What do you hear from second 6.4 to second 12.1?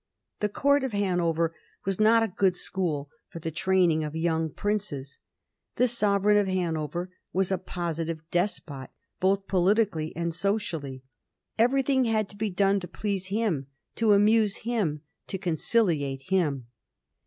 .Hanover was a positive despot, both politically and social ly. Everything